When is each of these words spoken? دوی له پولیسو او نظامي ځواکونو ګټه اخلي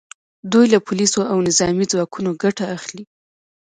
دوی 0.51 0.65
له 0.73 0.79
پولیسو 0.87 1.21
او 1.31 1.37
نظامي 1.47 1.85
ځواکونو 1.91 2.29
ګټه 2.43 2.65
اخلي 2.77 3.03